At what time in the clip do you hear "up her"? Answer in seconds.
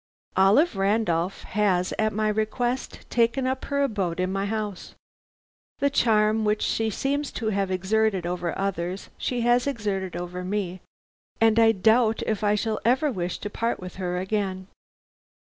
3.45-3.83